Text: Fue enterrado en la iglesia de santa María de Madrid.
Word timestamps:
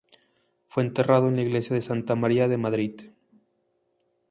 Fue 0.67 0.81
enterrado 0.81 1.27
en 1.27 1.35
la 1.35 1.43
iglesia 1.43 1.75
de 1.75 1.81
santa 1.83 2.15
María 2.15 2.47
de 2.47 2.57
Madrid. 2.57 2.93